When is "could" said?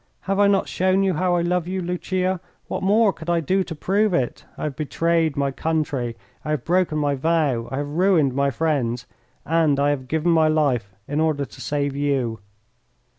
3.13-3.29